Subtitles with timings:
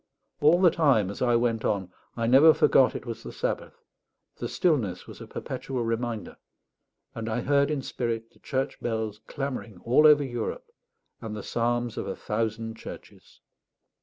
[0.39, 3.83] All the time as I went on I never forgot it was the Sabbath;
[4.37, 6.37] the stillness was a perpetual reminder;
[7.13, 10.65] and I heard in spirit the church bells clamouring all over Europe,
[11.21, 13.41] and the psalms of a thousand churches.